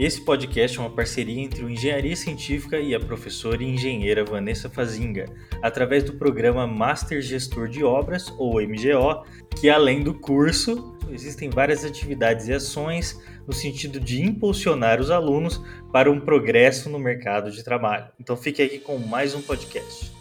[0.00, 4.70] Esse podcast é uma parceria entre o Engenharia Científica e a professora e engenheira Vanessa
[4.70, 5.26] Fazinga,
[5.60, 9.26] através do programa Master Gestor de Obras, ou MGO,
[9.60, 15.60] que além do curso, existem várias atividades e ações no sentido de impulsionar os alunos
[15.92, 18.06] para um progresso no mercado de trabalho.
[18.18, 20.18] Então fique aqui com mais um podcast.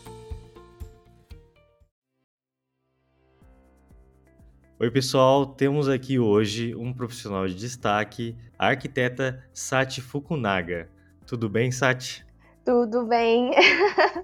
[4.82, 5.46] Oi, pessoal.
[5.46, 10.89] Temos aqui hoje um profissional de destaque, a arquiteta Sati Fukunaga.
[11.28, 12.25] Tudo bem, Sati?
[12.64, 13.51] Tudo bem.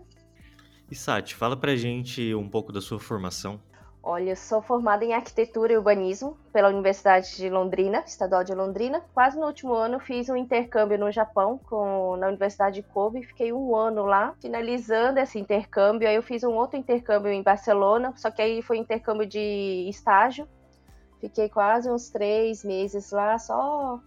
[0.90, 3.62] e Sati, fala pra gente um pouco da sua formação.
[4.08, 9.02] Olha, sou formada em arquitetura e urbanismo pela Universidade de Londrina, Estadual de Londrina.
[9.16, 13.24] Quase no último ano fiz um intercâmbio no Japão com, na Universidade de Kobe.
[13.24, 16.08] Fiquei um ano lá, finalizando esse intercâmbio.
[16.08, 20.48] Aí eu fiz um outro intercâmbio em Barcelona, só que aí foi intercâmbio de estágio.
[21.20, 24.00] Fiquei quase uns três meses lá, só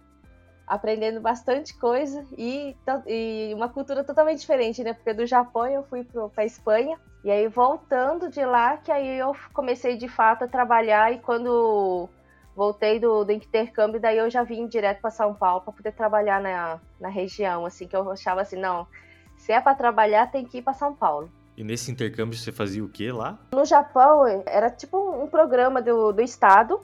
[0.69, 2.75] aprendendo bastante coisa e,
[3.07, 4.93] e uma cultura totalmente diferente, né?
[4.93, 9.17] Porque do Japão eu fui para a Espanha e aí voltando de lá que aí
[9.17, 12.07] eu comecei de fato a trabalhar e quando
[12.55, 16.39] voltei do, do intercâmbio daí eu já vim direto para São Paulo para poder trabalhar
[16.39, 18.85] na, na região, assim que eu achava assim não,
[19.37, 21.31] se é para trabalhar tem que ir para São Paulo.
[21.57, 23.39] E nesse intercâmbio você fazia o que lá?
[23.51, 26.79] No Japão era tipo um programa do, do estado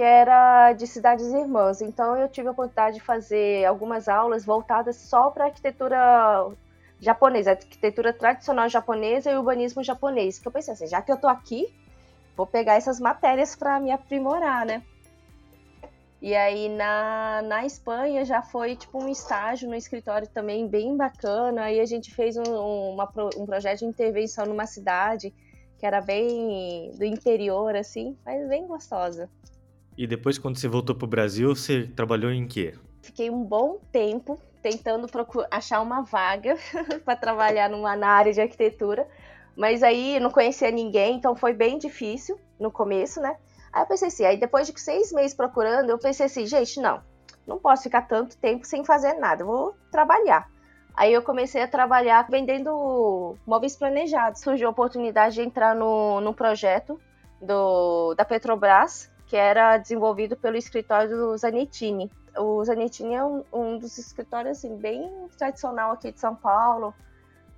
[0.00, 1.82] que era de cidades irmãs.
[1.82, 6.50] Então eu tive a oportunidade de fazer algumas aulas voltadas só para arquitetura
[6.98, 10.38] japonesa, arquitetura tradicional japonesa e urbanismo japonês.
[10.38, 11.68] Que eu pensei assim, já que eu tô aqui,
[12.34, 14.82] vou pegar essas matérias para me aprimorar, né?
[16.22, 21.64] E aí na, na Espanha já foi tipo um estágio no escritório também bem bacana.
[21.64, 25.30] Aí a gente fez um, uma, um projeto de intervenção numa cidade
[25.78, 29.28] que era bem do interior, assim, mas bem gostosa.
[30.00, 32.72] E depois, quando você voltou para o Brasil, você trabalhou em quê?
[33.02, 35.06] Fiquei um bom tempo tentando
[35.50, 36.56] achar uma vaga
[37.04, 39.06] para trabalhar numa, na área de arquitetura,
[39.54, 43.36] mas aí não conhecia ninguém, então foi bem difícil no começo, né?
[43.70, 47.02] Aí eu pensei assim, aí depois de seis meses procurando, eu pensei assim, gente, não,
[47.46, 50.48] não posso ficar tanto tempo sem fazer nada, vou trabalhar.
[50.94, 54.40] Aí eu comecei a trabalhar vendendo móveis planejados.
[54.40, 56.98] Surgiu a oportunidade de entrar no, no projeto
[57.40, 62.10] do, da Petrobras, que era desenvolvido pelo escritório do Zanettini.
[62.36, 65.08] O Zanettini é um, um dos escritórios assim, bem
[65.38, 66.92] tradicional aqui de São Paulo,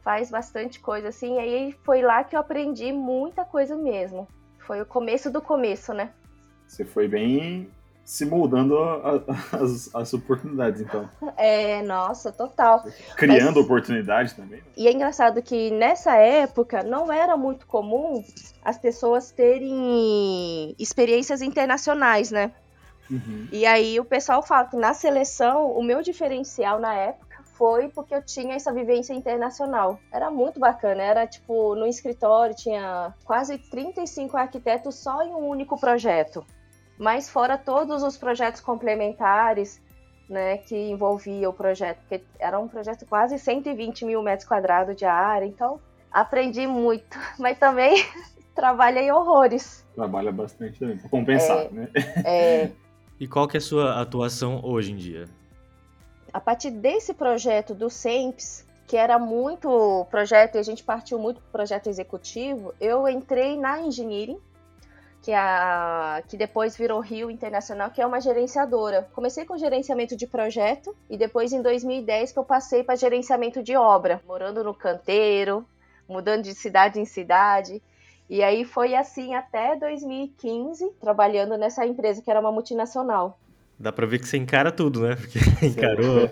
[0.02, 4.28] faz bastante coisa assim, e aí foi lá que eu aprendi muita coisa mesmo.
[4.58, 6.12] Foi o começo do começo, né?
[6.66, 7.70] Você foi bem
[8.04, 8.76] se moldando
[9.94, 11.08] as, oportunidades, então.
[11.36, 12.84] É, nossa, total.
[13.16, 14.58] Criando Mas, oportunidades também.
[14.58, 14.66] Né?
[14.76, 18.24] E é engraçado que nessa época não era muito comum
[18.64, 22.52] as pessoas terem experiências internacionais, né?
[23.10, 23.48] Uhum.
[23.52, 28.14] E aí o pessoal fala que na seleção, o meu diferencial na época foi porque
[28.14, 30.00] eu tinha essa vivência internacional.
[30.10, 35.78] Era muito bacana, era tipo, no escritório tinha quase 35 arquitetos só em um único
[35.78, 36.44] projeto
[37.02, 39.82] mas fora todos os projetos complementares
[40.28, 45.04] né, que envolvia o projeto, porque era um projeto quase 120 mil metros quadrados de
[45.04, 45.80] área, então
[46.12, 48.06] aprendi muito, mas também
[48.54, 49.84] trabalhei horrores.
[49.96, 51.88] Trabalha bastante também, para compensar, é, né?
[52.24, 52.70] É...
[53.20, 55.28] E qual que é a sua atuação hoje em dia?
[56.32, 61.40] A partir desse projeto do SEMPS, que era muito projeto, e a gente partiu muito
[61.40, 64.40] para projeto executivo, eu entrei na engineering,
[65.22, 69.08] que, é a, que depois virou Rio Internacional, que é uma gerenciadora.
[69.14, 73.76] Comecei com gerenciamento de projeto e depois em 2010 que eu passei para gerenciamento de
[73.76, 75.64] obra, morando no canteiro,
[76.08, 77.80] mudando de cidade em cidade.
[78.28, 83.38] E aí foi assim até 2015, trabalhando nessa empresa que era uma multinacional.
[83.78, 85.16] Dá pra ver que você encara tudo, né?
[85.16, 86.30] Porque encarou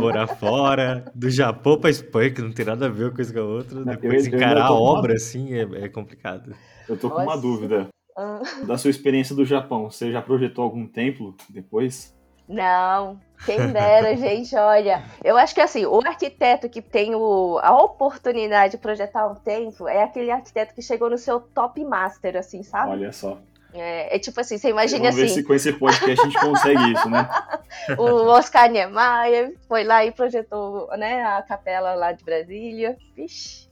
[0.00, 3.40] morar fora, do Japão pra Espanha, que não tem nada a ver uma coisa com
[3.40, 3.84] a outra.
[3.84, 5.16] Depois eu, eu encarar a obra, uma...
[5.16, 6.54] assim, é, é, complicado.
[6.88, 7.30] Eu tô com Nossa.
[7.30, 7.88] uma dúvida.
[8.16, 8.40] Ah.
[8.64, 12.16] Da sua experiência do Japão, você já projetou algum templo depois?
[12.48, 15.04] Não, quem dera, gente, olha.
[15.22, 19.88] Eu acho que assim, o arquiteto que tem o, a oportunidade de projetar um templo
[19.88, 22.92] é aquele arquiteto que chegou no seu top master, assim, sabe?
[22.92, 23.38] Olha só.
[23.74, 25.20] É, é tipo assim, você imagina Vamos assim.
[25.20, 27.28] Vamos ver se com esse podcast a gente consegue isso, né?
[27.98, 32.96] o Oscar Niemeyer foi lá e projetou né, a capela lá de Brasília.
[33.14, 33.68] Vixe,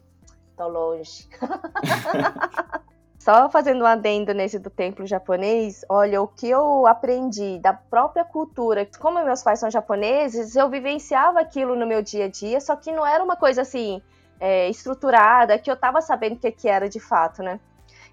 [0.57, 1.27] tô longe.
[3.25, 8.23] Só fazendo um adendo nesse do templo japonês, olha, o que eu aprendi da própria
[8.23, 12.77] cultura, como meus pais são japoneses, eu vivenciava aquilo no meu dia a dia, só
[12.77, 14.03] que não era uma coisa assim,
[14.39, 17.59] é, estruturada, que eu tava sabendo o que, que era de fato, né?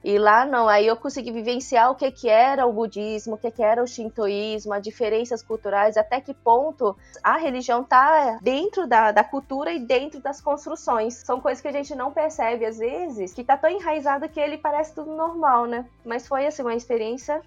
[0.03, 3.51] E lá não, aí eu consegui vivenciar o que, que era o budismo, o que,
[3.51, 9.11] que era o shintoísmo, as diferenças culturais, até que ponto a religião está dentro da,
[9.11, 11.13] da cultura e dentro das construções.
[11.13, 14.57] São coisas que a gente não percebe às vezes, que está tão enraizado que ele
[14.57, 15.85] parece tudo normal, né?
[16.03, 17.39] Mas foi assim uma experiência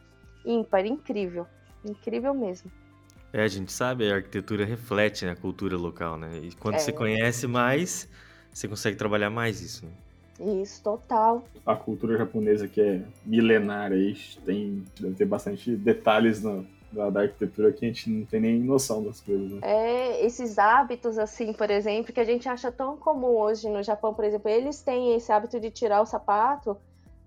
[0.44, 1.46] ímpar, incrível.
[1.84, 2.70] Incrível mesmo.
[3.32, 6.38] É, a gente sabe, a arquitetura reflete a cultura local, né?
[6.40, 6.78] E quando é.
[6.78, 8.08] você conhece mais,
[8.52, 10.03] você consegue trabalhar mais isso, né?
[10.40, 11.44] Isso, total.
[11.64, 14.14] A cultura japonesa que é milenária aí,
[14.44, 18.60] tem, deve ter bastante detalhes no, da, da, arquitetura que a gente não tem nem
[18.60, 19.50] noção das coisas.
[19.50, 19.58] Né?
[19.62, 24.14] É, esses hábitos, assim, por exemplo, que a gente acha tão comum hoje no Japão,
[24.14, 26.76] por exemplo, eles têm esse hábito de tirar o sapato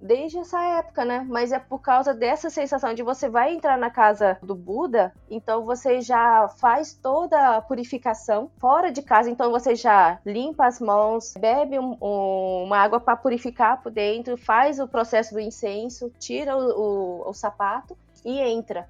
[0.02, 1.26] desde essa época, né?
[1.28, 5.66] Mas é por causa dessa sensação de você vai entrar na casa do Buda, então
[5.66, 11.34] você já faz toda a purificação fora de casa, então você já limpa as mãos,
[11.38, 16.56] bebe um, um, uma água para purificar por dentro, faz o processo do incenso, tira
[16.56, 18.90] o, o, o sapato e entra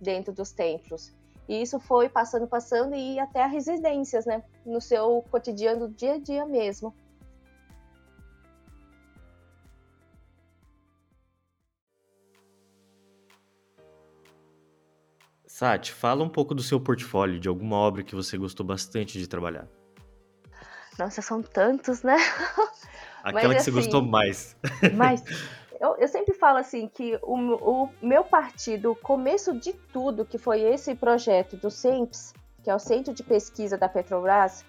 [0.00, 1.14] dentro dos templos.
[1.48, 4.42] E isso foi passando, passando e até as residências, né?
[4.64, 6.92] No seu cotidiano, dia a dia mesmo.
[15.56, 19.26] Sati, fala um pouco do seu portfólio, de alguma obra que você gostou bastante de
[19.26, 19.66] trabalhar.
[20.98, 22.16] Nossa, são tantos, né?
[23.24, 24.56] Aquela Mas, que você gostou assim, mais.
[24.94, 25.24] Mas
[25.80, 30.36] eu, eu, sempre falo assim que o, o, meu partido, o começo de tudo, que
[30.36, 34.62] foi esse projeto do CEMPS, que é o Centro de Pesquisa da Petrobras,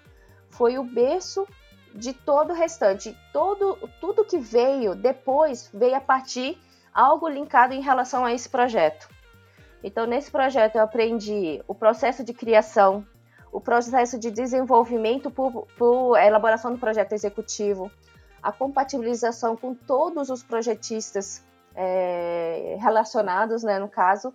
[0.48, 1.46] foi o berço
[1.94, 3.14] de todo o restante.
[3.30, 6.56] Todo, tudo que veio depois veio a partir
[6.94, 9.17] algo linkado em relação a esse projeto.
[9.82, 13.06] Então, nesse projeto, eu aprendi o processo de criação,
[13.52, 17.90] o processo de desenvolvimento por elaboração do projeto executivo,
[18.42, 21.44] a compatibilização com todos os projetistas
[21.74, 24.34] é, relacionados, né, no caso,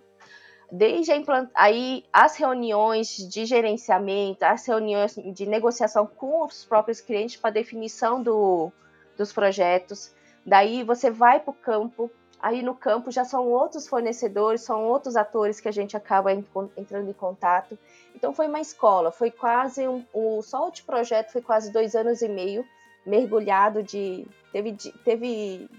[0.70, 1.50] desde a implant...
[1.54, 8.22] aí as reuniões de gerenciamento, as reuniões de negociação com os próprios clientes para definição
[8.22, 8.72] do,
[9.16, 10.14] dos projetos.
[10.44, 12.10] Daí você vai para o campo,
[12.44, 17.08] Aí no campo já são outros fornecedores, são outros atores que a gente acaba entrando
[17.08, 17.78] em contato.
[18.14, 22.20] Então foi uma escola, foi quase um, o só o projeto foi quase dois anos
[22.20, 22.62] e meio
[23.06, 25.70] mergulhado de teve teve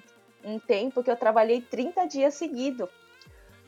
[0.44, 2.90] um tempo que eu trabalhei 30 dias seguidos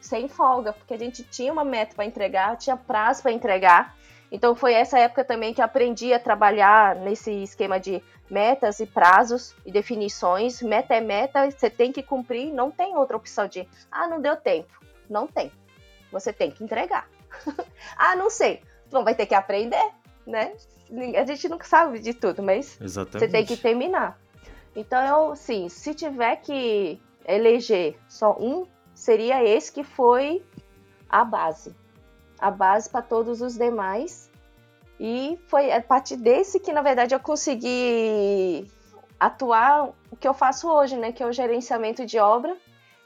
[0.01, 3.95] sem folga, porque a gente tinha uma meta para entregar, tinha prazo para entregar.
[4.31, 9.55] Então foi essa época também que aprendi a trabalhar nesse esquema de metas e prazos
[9.65, 10.61] e definições.
[10.61, 14.35] Meta é meta, você tem que cumprir, não tem outra opção de, ah, não deu
[14.35, 14.71] tempo.
[15.09, 15.51] Não tem.
[16.11, 17.09] Você tem que entregar.
[17.97, 18.61] ah, não sei.
[18.87, 19.91] Então vai ter que aprender,
[20.25, 20.53] né?
[21.17, 23.19] A gente nunca sabe de tudo, mas Exatamente.
[23.19, 24.17] você tem que terminar.
[24.75, 30.45] Então, eu, sim, se tiver que eleger só um, seria esse que foi
[31.09, 31.75] a base.
[32.39, 34.29] A base para todos os demais
[34.99, 38.69] e foi a partir desse que, na verdade, eu consegui
[39.19, 41.11] atuar o que eu faço hoje, né?
[41.11, 42.57] Que é o gerenciamento de obra,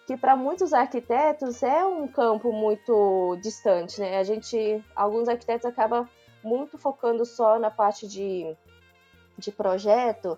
[0.07, 4.17] que para muitos arquitetos é um campo muito distante, né?
[4.17, 6.07] A gente, alguns arquitetos acabam
[6.43, 8.55] muito focando só na parte de,
[9.37, 10.37] de projeto,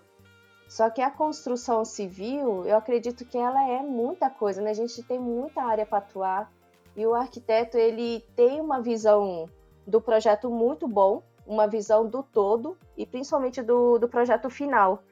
[0.68, 4.70] só que a construção civil, eu acredito que ela é muita coisa, né?
[4.70, 6.52] A gente tem muita área para atuar
[6.96, 9.48] e o arquiteto ele tem uma visão
[9.86, 15.02] do projeto muito bom, uma visão do todo e principalmente do, do projeto final.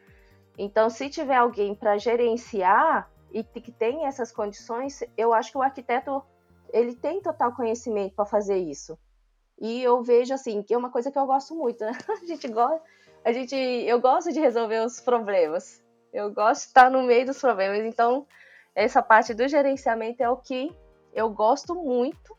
[0.57, 5.63] Então, se tiver alguém para gerenciar e que tem essas condições, eu acho que o
[5.63, 6.23] arquiteto
[6.73, 8.99] ele tem total conhecimento para fazer isso.
[9.61, 11.85] E eu vejo assim que é uma coisa que eu gosto muito.
[11.85, 11.93] Né?
[12.09, 12.83] A gente gosta,
[13.25, 15.83] a gente, eu gosto de resolver os problemas.
[16.13, 17.79] Eu gosto de estar no meio dos problemas.
[17.85, 18.27] Então,
[18.75, 20.75] essa parte do gerenciamento é o que
[21.15, 22.37] eu gosto muito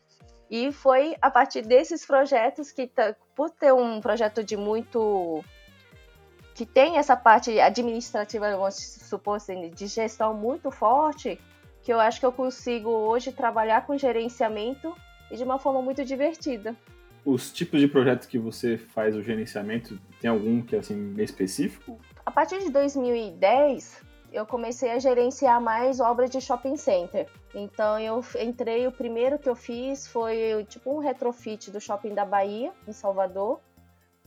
[0.50, 2.92] e foi a partir desses projetos que,
[3.36, 5.44] por ter um projeto de muito.
[6.54, 11.40] que tem essa parte administrativa, vamos supor assim, de gestão muito forte,
[11.82, 14.96] que eu acho que eu consigo hoje trabalhar com gerenciamento
[15.32, 16.76] e de uma forma muito divertida.
[17.26, 21.98] Os tipos de projetos que você faz o gerenciamento, tem algum que é assim específico?
[22.26, 24.03] A partir de 2010,
[24.34, 27.30] eu comecei a gerenciar mais obras de shopping center.
[27.54, 32.26] Então eu entrei, o primeiro que eu fiz foi tipo um retrofit do shopping da
[32.26, 33.60] Bahia, em Salvador.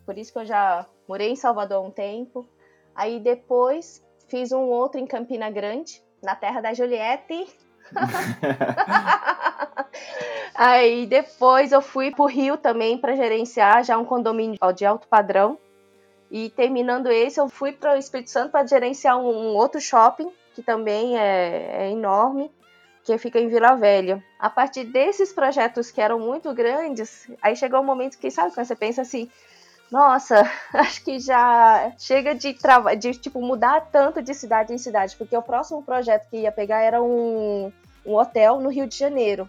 [0.04, 2.48] Por isso que eu já morei em Salvador há um tempo.
[2.94, 7.46] Aí depois fiz um outro em Campina Grande, na terra da Juliette.
[10.54, 15.58] Aí depois eu fui pro Rio também para gerenciar já um condomínio de alto padrão.
[16.30, 20.62] E terminando esse, eu fui para o Espírito Santo para gerenciar um, outro shopping, que
[20.62, 22.50] também é, é enorme,
[23.04, 24.22] que fica em Vila Velha.
[24.38, 28.66] A partir desses projetos que eram muito grandes, aí chegou um momento que, sabe, quando
[28.66, 29.30] você pensa assim,
[29.90, 30.42] nossa,
[30.74, 32.56] acho que já chega de,
[32.98, 36.80] de tipo, mudar tanto de cidade em cidade, porque o próximo projeto que ia pegar
[36.80, 37.72] era um,
[38.04, 39.48] um hotel no Rio de Janeiro.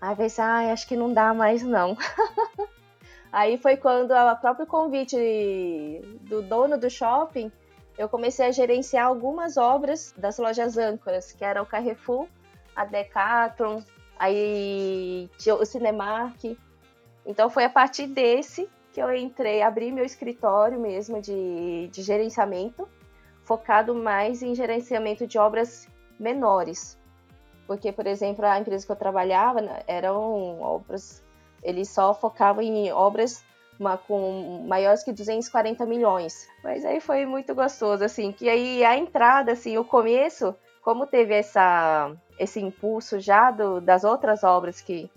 [0.00, 1.96] Aí pensei, ah, acho que não dá mais não.
[3.32, 5.16] Aí foi quando o próprio convite
[6.20, 7.50] do dono do shopping,
[7.96, 12.28] eu comecei a gerenciar algumas obras das lojas âncoras, que era o Carrefour,
[12.76, 13.80] a Decathlon,
[14.18, 16.56] aí o Cinemark.
[17.24, 22.86] Então foi a partir desse que eu entrei, abri meu escritório mesmo de, de gerenciamento,
[23.42, 25.88] focado mais em gerenciamento de obras
[26.20, 26.98] menores.
[27.66, 31.24] Porque, por exemplo, a empresa que eu trabalhava né, eram obras,
[31.62, 33.44] eles só focavam em obras
[33.78, 36.48] uma, com maiores que 240 milhões.
[36.62, 41.34] Mas aí foi muito gostoso, assim, que aí a entrada, assim, o começo, como teve
[41.34, 45.10] essa, esse impulso já do, das outras obras que,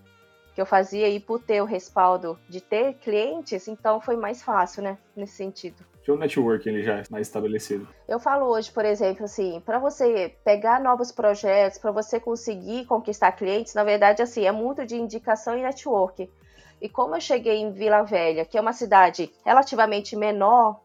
[0.53, 4.83] que eu fazia e por ter o respaldo de ter clientes, então foi mais fácil,
[4.83, 5.85] né, nesse sentido.
[6.05, 7.87] Tinha um networking ele já mais estabelecido.
[8.07, 13.31] Eu falo hoje, por exemplo, assim, para você pegar novos projetos, para você conseguir conquistar
[13.31, 16.31] clientes, na verdade, assim, é muito de indicação e network.
[16.79, 20.79] E como eu cheguei em Vila Velha, que é uma cidade relativamente menor,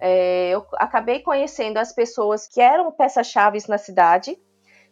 [0.00, 4.38] é, eu acabei conhecendo as pessoas que eram peças-chave na cidade.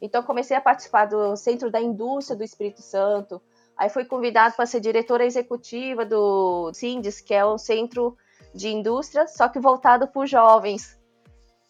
[0.02, 3.40] Então, comecei a participar do Centro da Indústria do Espírito Santo,
[3.80, 8.14] Aí fui convidado para ser diretora executiva do Sindes, que é um centro
[8.54, 10.98] de indústria, só que voltado para os jovens.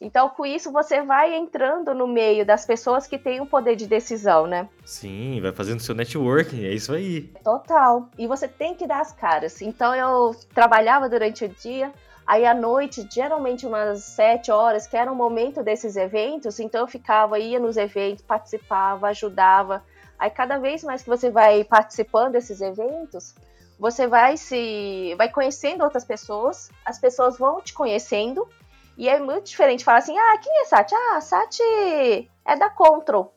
[0.00, 3.86] Então, com isso, você vai entrando no meio das pessoas que têm o poder de
[3.86, 4.66] decisão, né?
[4.82, 7.22] Sim, vai fazendo seu networking, é isso aí.
[7.44, 8.08] Total.
[8.16, 9.60] E você tem que dar as caras.
[9.60, 11.92] Então, eu trabalhava durante o dia,
[12.26, 16.86] aí à noite, geralmente umas sete horas, que era o momento desses eventos, então eu
[16.86, 19.84] ficava, ia nos eventos, participava, ajudava.
[20.18, 23.34] Aí cada vez mais que você vai participando desses eventos,
[23.80, 28.46] você vai se vai conhecendo outras pessoas, as pessoas vão te conhecendo,
[28.96, 30.94] e é muito diferente falar assim: "Ah, quem é Sati?
[30.94, 31.62] Ah, Sati
[32.44, 33.34] é da Control".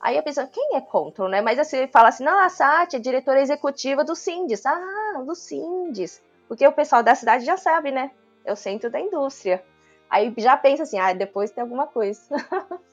[0.00, 1.40] Aí a pessoa, quem é Control, né?
[1.40, 4.66] Mas você fala assim: "Não, a Sati é diretora executiva do Sindes".
[4.66, 6.20] Ah, do Sindes.
[6.48, 8.10] Porque o pessoal da cidade já sabe, né?
[8.44, 9.62] É o centro da indústria.
[10.10, 12.20] Aí já pensa assim: "Ah, depois tem alguma coisa".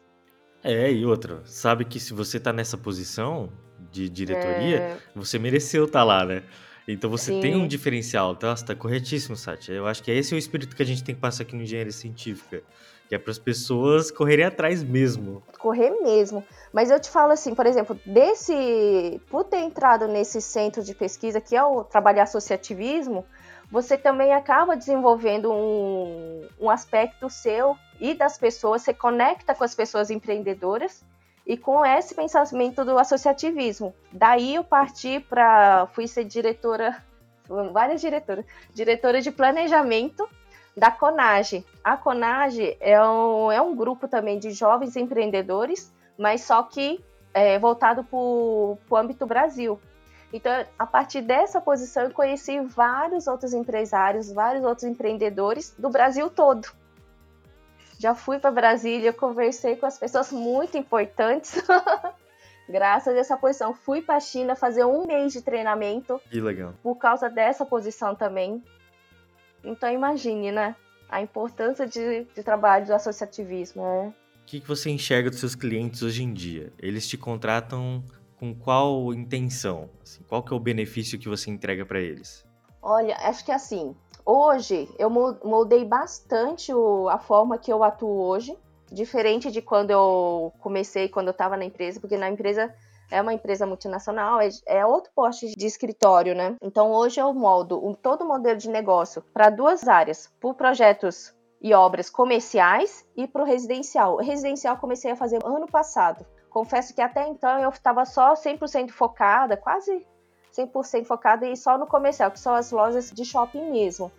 [0.66, 3.50] É, e outra, sabe que se você tá nessa posição
[3.92, 4.98] de diretoria, é...
[5.14, 6.42] você mereceu estar tá lá, né?
[6.88, 7.40] Então você Sim.
[7.40, 8.36] tem um diferencial.
[8.36, 9.72] Tá, tá corretíssimo, Sati.
[9.72, 11.64] Eu acho que esse é o espírito que a gente tem que passar aqui no
[11.64, 12.62] Engenharia Científica.
[13.08, 15.44] Que é para as pessoas correrem atrás mesmo.
[15.60, 16.44] Correr mesmo.
[16.72, 19.22] Mas eu te falo assim, por exemplo, desse.
[19.30, 23.26] Por ter entrado nesse centro de pesquisa, que é o trabalhar associativismo,
[23.72, 29.76] você também acaba desenvolvendo um, um aspecto seu e das pessoas, você conecta com as
[29.76, 31.04] pessoas empreendedoras
[31.46, 33.94] e com esse pensamento do associativismo.
[34.12, 37.04] Daí eu parti para, fui ser diretora,
[37.72, 40.28] várias diretoras, diretora de planejamento
[40.76, 41.66] da Conage.
[41.84, 47.60] A Conage é um, é um grupo também de jovens empreendedores, mas só que é,
[47.60, 49.80] voltado para o âmbito Brasil.
[50.32, 56.30] Então, a partir dessa posição, eu conheci vários outros empresários, vários outros empreendedores do Brasil
[56.30, 56.68] todo.
[58.04, 61.56] Já fui para Brasília, conversei com as pessoas muito importantes.
[62.68, 66.20] Graças a essa posição, fui para a China fazer um mês de treinamento.
[66.30, 66.74] Que legal.
[66.84, 68.62] Por causa dessa posição também.
[69.64, 70.76] Então imagine, né?
[71.08, 73.82] A importância de, de trabalho do associativismo.
[73.82, 74.14] Né?
[74.42, 76.74] O que, que você enxerga dos seus clientes hoje em dia?
[76.80, 78.04] Eles te contratam
[78.36, 79.90] com qual intenção?
[80.04, 82.46] Assim, qual que é o benefício que você entrega para eles?
[82.82, 83.96] Olha, acho que assim,
[84.26, 88.58] hoje eu moldei bastante o, a forma que eu atuo hoje,
[88.92, 92.74] diferente de quando eu comecei, quando eu estava na empresa, porque na empresa
[93.12, 96.56] é uma empresa multinacional, é, é outro poste de escritório, né?
[96.62, 101.34] Então hoje eu moldo um, todo o modelo de negócio para duas áreas, por projetos
[101.62, 104.16] e obras comerciais e para o residencial.
[104.16, 106.26] O residencial comecei a fazer ano passado.
[106.50, 110.06] Confesso que até então eu estava só 100% focada, quase
[110.56, 114.12] 100% focada e só no comercial, que são as lojas de shopping mesmo.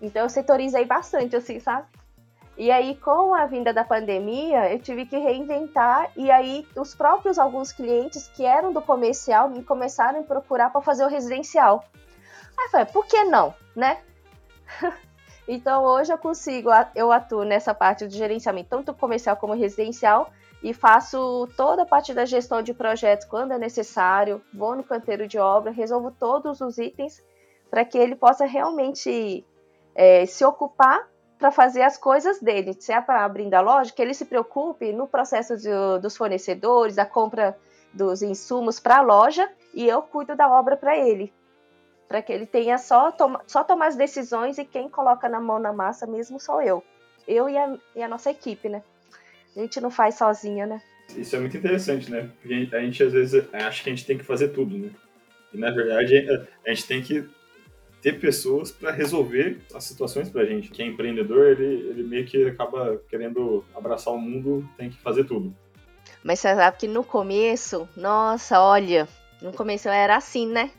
[0.00, 1.86] Então eu setorizei bastante, assim, sabe?
[2.58, 7.38] E aí, com a vinda da pandemia, eu tive que reinventar, e aí os próprios
[7.38, 11.84] alguns clientes que eram do comercial me começaram a procurar para fazer o residencial.
[12.56, 13.98] Aí eu falei, por que não, né?
[15.46, 20.30] então hoje eu consigo, eu atuo nessa parte de gerenciamento, tanto comercial como residencial,
[20.62, 25.28] e faço toda a parte da gestão de projetos quando é necessário, vou no canteiro
[25.28, 27.22] de obra, resolvo todos os itens
[27.70, 29.44] para que ele possa realmente
[29.94, 31.08] é, se ocupar
[31.38, 32.74] para fazer as coisas dele.
[32.78, 35.70] Se é para abrindo a loja, que ele se preocupe no processo de,
[36.00, 37.56] dos fornecedores, a compra
[37.92, 41.32] dos insumos para a loja e eu cuido da obra para ele.
[42.08, 45.58] Para que ele tenha só, toma, só tomar as decisões e quem coloca na mão
[45.58, 46.82] na massa mesmo sou eu.
[47.26, 48.82] Eu e a, e a nossa equipe, né?
[49.56, 50.82] A gente não faz sozinha, né?
[51.16, 52.30] Isso é muito interessante, né?
[52.40, 54.90] Porque a gente, às vezes acha que a gente tem que fazer tudo, né?
[55.52, 56.28] E na verdade
[56.66, 57.26] a gente tem que
[58.02, 60.70] ter pessoas para resolver as situações para a gente.
[60.70, 65.24] Quem é empreendedor, ele, ele meio que acaba querendo abraçar o mundo, tem que fazer
[65.24, 65.54] tudo.
[66.22, 69.08] Mas você sabe que no começo, nossa, olha,
[69.40, 70.70] no começo eu era assim, né?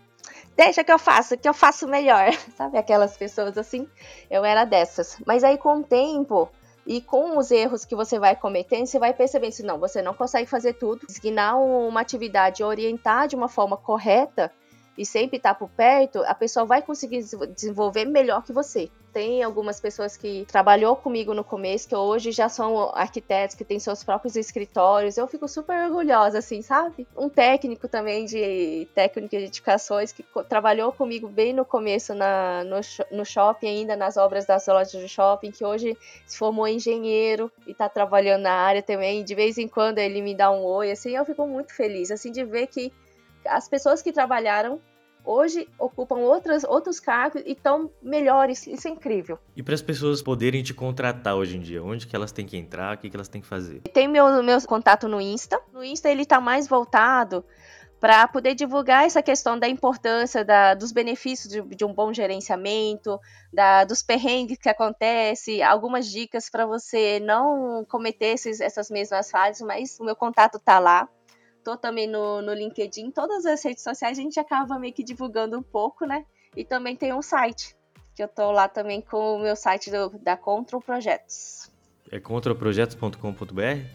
[0.56, 2.32] Deixa que eu faço, que eu faço melhor.
[2.56, 3.88] Sabe aquelas pessoas assim?
[4.30, 5.18] Eu era dessas.
[5.26, 6.50] Mas aí com o tempo
[6.88, 10.14] e com os erros que você vai cometendo, você vai percebendo se não, você não
[10.14, 11.06] consegue fazer tudo.
[11.06, 14.52] Designar uma atividade, orientar de uma forma correta
[14.98, 17.24] e sempre estar tá por perto, a pessoa vai conseguir
[17.56, 18.90] desenvolver melhor que você.
[19.14, 23.80] Tem algumas pessoas que trabalhou comigo no começo, que hoje já são arquitetos, que têm
[23.80, 25.18] seus próprios escritórios.
[25.18, 27.08] Eu fico super orgulhosa, assim, sabe?
[27.16, 32.80] Um técnico também de técnica de edificações que trabalhou comigo bem no começo na, no,
[33.12, 37.72] no shopping, ainda nas obras das lojas de shopping, que hoje se formou engenheiro e
[37.72, 39.24] está trabalhando na área também.
[39.24, 42.32] De vez em quando ele me dá um oi, assim, eu fico muito feliz, assim,
[42.32, 42.94] de ver que
[43.48, 44.82] as pessoas que trabalharam
[45.28, 48.66] hoje ocupam outras, outros cargos e estão melhores.
[48.66, 49.38] Isso é incrível.
[49.56, 52.56] E para as pessoas poderem te contratar hoje em dia, onde que elas têm que
[52.56, 53.82] entrar, o que, que elas têm que fazer?
[53.94, 55.60] Tem meu, meu contato no Insta.
[55.74, 57.44] No Insta ele está mais voltado
[58.00, 63.20] para poder divulgar essa questão da importância da, dos benefícios de, de, um bom gerenciamento,
[63.52, 69.60] da, dos perrengues que acontece, algumas dicas para você não cometer esses, essas mesmas falhas,
[69.62, 71.10] mas o meu contato está lá
[71.68, 75.60] tô também no, no LinkedIn, todas as redes sociais a gente acaba meio que divulgando
[75.60, 76.26] um pouco, né?
[76.56, 77.76] E também tem um site,
[78.16, 81.70] que eu tô lá também com o meu site do, da Control Projetos.
[82.10, 83.86] É controlprojetos.com.br?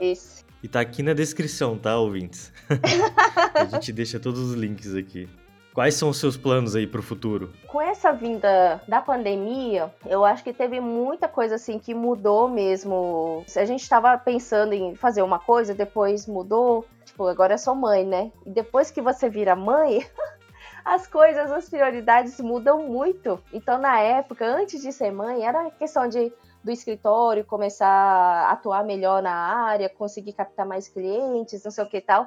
[0.00, 0.44] Esse.
[0.60, 2.52] E tá aqui na descrição, tá, ouvintes?
[3.54, 5.28] a gente deixa todos os links aqui.
[5.78, 7.52] Quais são os seus planos aí para o futuro?
[7.68, 13.44] Com essa vinda da pandemia, eu acho que teve muita coisa assim que mudou mesmo.
[13.56, 16.84] A gente estava pensando em fazer uma coisa, depois mudou.
[17.04, 18.32] Tipo, agora eu sou mãe, né?
[18.44, 20.04] E depois que você vira mãe,
[20.84, 23.40] as coisas, as prioridades mudam muito.
[23.52, 26.32] Então, na época, antes de ser mãe, era questão de
[26.64, 31.88] do escritório começar a atuar melhor na área, conseguir captar mais clientes, não sei o
[31.88, 32.26] que tal.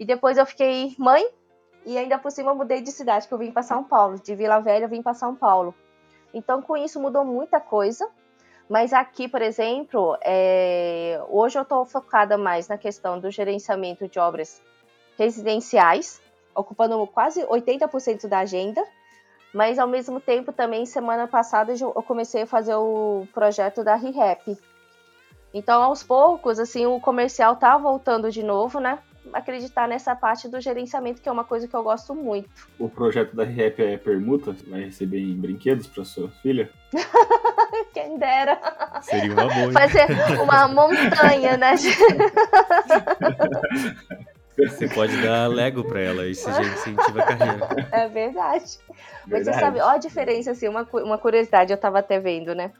[0.00, 1.24] E depois eu fiquei mãe,
[1.88, 4.20] e ainda por cima mudei de cidade, que eu vim para São Paulo.
[4.20, 5.74] De Vila Velha eu vim para São Paulo.
[6.34, 8.06] Então com isso mudou muita coisa.
[8.68, 11.18] Mas aqui, por exemplo, é...
[11.30, 14.60] hoje eu estou focada mais na questão do gerenciamento de obras
[15.16, 16.20] residenciais,
[16.54, 18.84] ocupando quase 80% da agenda.
[19.54, 24.58] Mas ao mesmo tempo também semana passada eu comecei a fazer o projeto da ReHap.
[25.54, 28.98] Então aos poucos assim o comercial tá voltando de novo, né?
[29.32, 32.48] Acreditar nessa parte do gerenciamento, que é uma coisa que eu gosto muito.
[32.78, 34.54] O projeto da REP é permuta?
[34.66, 36.70] Vai receber em brinquedos para sua filha?
[37.92, 38.58] Quem dera.
[39.02, 39.72] Seria uma boa.
[39.72, 40.06] Fazer
[40.40, 41.74] uma montanha, né?
[44.58, 47.68] Você pode dar Lego para ela, isso já incentiva a carreira.
[47.92, 48.78] É verdade.
[48.78, 48.78] verdade.
[49.26, 52.72] Mas você sabe, ó a diferença, assim, uma, uma curiosidade, eu tava até vendo, né?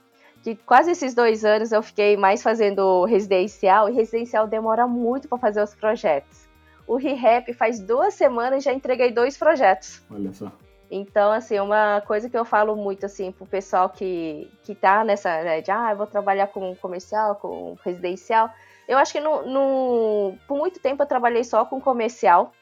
[0.43, 5.39] Que quase esses dois anos eu fiquei mais fazendo residencial, e residencial demora muito para
[5.39, 6.47] fazer os projetos.
[6.87, 10.03] O ReHap faz duas semanas já entreguei dois projetos.
[10.11, 10.51] Olha só.
[10.91, 15.43] Então, assim, uma coisa que eu falo muito, assim, pro pessoal que, que tá nessa,
[15.43, 18.51] né, de, ah, eu vou trabalhar com comercial, com residencial.
[18.89, 22.53] Eu acho que no, no, por muito tempo eu trabalhei só com comercial.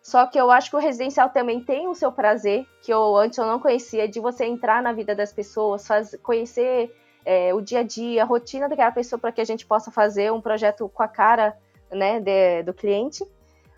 [0.00, 3.38] Só que eu acho que o residencial também tem o seu prazer, que eu antes
[3.38, 7.80] eu não conhecia, de você entrar na vida das pessoas, faz, conhecer é, o dia
[7.80, 11.02] a dia, a rotina daquela pessoa para que a gente possa fazer um projeto com
[11.02, 11.56] a cara
[11.90, 13.24] né, de, do cliente.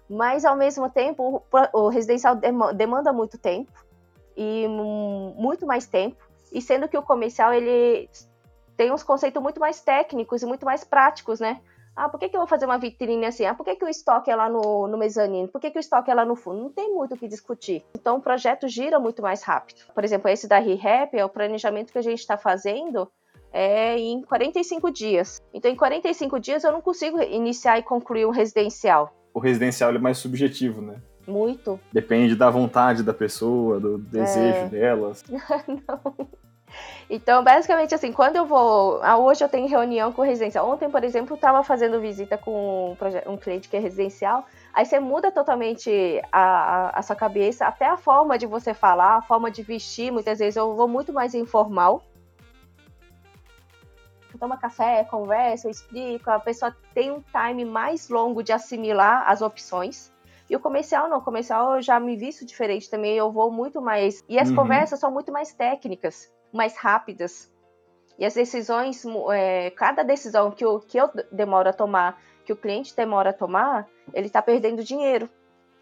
[0.08, 2.36] Mas, ao mesmo tempo, o, o residencial
[2.74, 3.72] demanda muito tempo
[4.36, 6.24] e muito mais tempo.
[6.52, 8.08] E sendo que o comercial ele
[8.76, 11.60] tem uns conceitos muito mais técnicos e muito mais práticos, né?
[11.96, 13.46] Ah, por que, que eu vou fazer uma vitrine assim?
[13.46, 15.48] Ah, por que, que o estoque é lá no, no mezanino?
[15.48, 16.60] Por que, que o estoque é lá no fundo?
[16.60, 17.82] Não tem muito o que discutir.
[17.94, 19.80] Então o projeto gira muito mais rápido.
[19.94, 23.10] Por exemplo, esse da ReHap é o planejamento que a gente está fazendo
[23.56, 25.40] é em 45 dias.
[25.54, 29.16] Então, em 45 dias eu não consigo iniciar e concluir um residencial.
[29.32, 30.96] O residencial é mais subjetivo, né?
[31.26, 31.80] Muito.
[31.90, 34.68] Depende da vontade da pessoa, do desejo é...
[34.68, 35.24] delas.
[35.66, 36.28] não.
[37.08, 39.00] Então, basicamente, assim, quando eu vou.
[39.02, 40.68] Ah, hoje eu tenho reunião com residencial.
[40.68, 44.44] Ontem, por exemplo, eu estava fazendo visita com um, um cliente que é residencial.
[44.74, 49.16] Aí você muda totalmente a, a, a, sua cabeça, até a forma de você falar,
[49.16, 50.12] a forma de vestir.
[50.12, 52.02] Muitas vezes eu vou muito mais informal
[54.36, 59.42] toma café, conversa, eu explico, a pessoa tem um time mais longo de assimilar as
[59.42, 60.12] opções.
[60.48, 63.80] E o comercial não, o comercial eu já me visto diferente também, eu vou muito
[63.80, 64.24] mais.
[64.28, 64.56] E as uhum.
[64.56, 67.52] conversas são muito mais técnicas, mais rápidas.
[68.18, 72.56] E as decisões, é, cada decisão que eu, que eu demoro a tomar, que o
[72.56, 75.28] cliente demora a tomar, ele está perdendo dinheiro.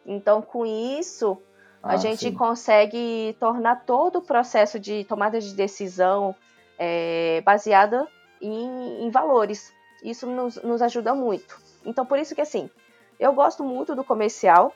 [0.04, 1.38] Então, com isso,
[1.82, 2.32] ah, a gente sim.
[2.32, 6.34] consegue tornar todo o processo de tomada de decisão
[6.78, 8.08] é, baseada
[8.46, 9.72] em, em, valores.
[10.02, 11.58] Isso nos, nos ajuda muito.
[11.84, 12.68] Então, por isso que, assim,
[13.18, 14.72] eu gosto muito do comercial,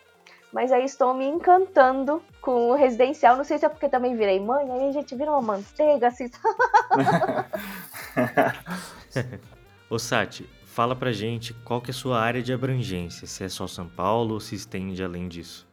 [0.53, 3.37] mas aí estou me encantando com o residencial.
[3.37, 6.31] Não sei se é porque também virei mãe, aí a gente vira uma manteiga assim.
[9.91, 13.49] Ô Sati, fala pra gente qual que é a sua área de abrangência, se é
[13.49, 15.67] só São Paulo ou se estende além disso.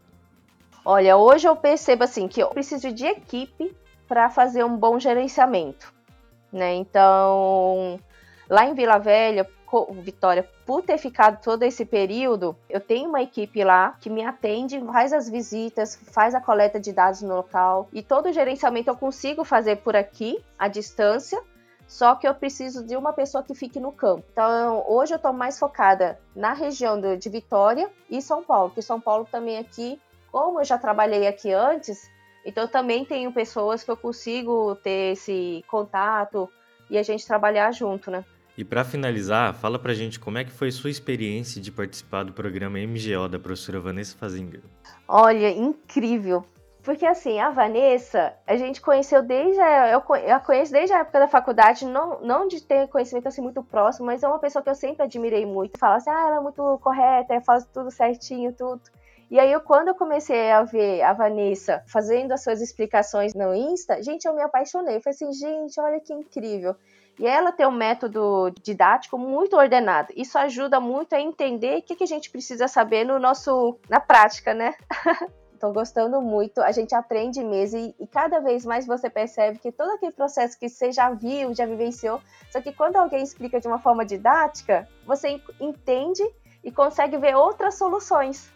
[0.84, 3.76] Olha, hoje eu percebo assim que eu preciso de equipe
[4.08, 5.92] para fazer um bom gerenciamento,
[6.56, 6.74] né?
[6.74, 8.00] Então,
[8.50, 9.48] lá em Vila Velha,
[10.02, 14.80] Vitória, por ter ficado todo esse período, eu tenho uma equipe lá que me atende,
[14.86, 18.96] faz as visitas, faz a coleta de dados no local e todo o gerenciamento eu
[18.96, 21.42] consigo fazer por aqui, à distância.
[21.88, 24.24] Só que eu preciso de uma pessoa que fique no campo.
[24.32, 29.00] Então, hoje eu estou mais focada na região de Vitória e São Paulo, porque São
[29.00, 32.10] Paulo também aqui, como eu já trabalhei aqui antes,
[32.46, 36.50] então também tenho pessoas que eu consigo ter esse contato
[36.90, 38.24] e a gente trabalhar junto, né?
[38.58, 42.32] E para finalizar, fala pra gente como é que foi sua experiência de participar do
[42.32, 44.62] programa MGO da professora Vanessa Fazinga.
[45.08, 46.46] Olha, incrível.
[46.82, 51.20] Porque assim, a Vanessa, a gente conheceu desde a, eu, a conheço desde a época
[51.20, 54.70] da faculdade, não, não de ter conhecimento assim muito próximo, mas é uma pessoa que
[54.70, 55.80] eu sempre admirei muito.
[55.80, 58.82] Fala assim, ah, ela é muito correta, faz tudo certinho, tudo.
[59.30, 64.02] E aí, quando eu comecei a ver a Vanessa fazendo as suas explicações no Insta,
[64.04, 64.98] gente, eu me apaixonei.
[64.98, 66.76] Eu falei assim, gente, olha que incrível.
[67.18, 70.14] E ela tem um método didático muito ordenado.
[70.16, 74.00] Isso ajuda muito a entender o que, que a gente precisa saber no nosso na
[74.00, 74.76] prática, né?
[75.54, 79.72] Estou gostando muito, a gente aprende mesmo e, e, cada vez mais você percebe que
[79.72, 83.68] todo aquele processo que você já viu, já vivenciou, só que quando alguém explica de
[83.68, 86.22] uma forma didática, você entende
[86.62, 88.52] e consegue ver outras soluções,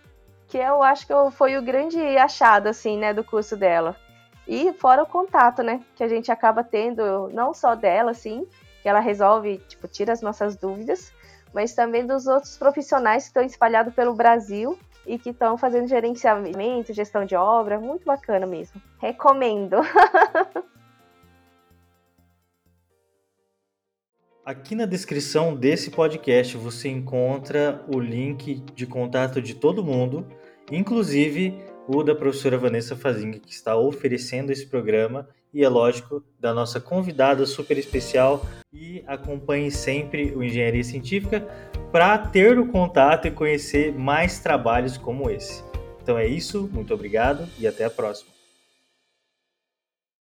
[0.50, 3.96] que eu acho que foi o grande achado assim, né, do curso dela.
[4.48, 5.80] E fora o contato, né?
[5.96, 8.48] Que a gente acaba tendo, não só dela, assim,
[8.82, 11.14] que ela resolve, tipo, tira as nossas dúvidas,
[11.54, 16.94] mas também dos outros profissionais que estão espalhados pelo Brasil e que estão fazendo gerenciamento,
[16.94, 18.82] gestão de obra, muito bacana mesmo.
[19.00, 19.78] Recomendo.
[24.50, 30.26] Aqui na descrição desse podcast você encontra o link de contato de todo mundo,
[30.72, 31.54] inclusive
[31.88, 36.80] o da professora Vanessa Fazinga, que está oferecendo esse programa, e é lógico, da nossa
[36.80, 38.46] convidada super especial.
[38.72, 41.48] E acompanhe sempre o Engenharia Científica
[41.92, 45.64] para ter o contato e conhecer mais trabalhos como esse.
[46.04, 48.39] Então é isso, muito obrigado e até a próxima.